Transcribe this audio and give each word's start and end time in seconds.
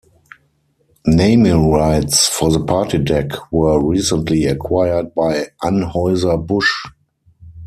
Naming 1.05 1.69
rights 1.69 2.27
for 2.27 2.49
the 2.51 2.65
party 2.65 2.97
deck 2.97 3.27
were 3.51 3.79
recently 3.79 4.45
acquired 4.45 5.13
by 5.13 5.49
Anheuser-Busch. 5.61 6.87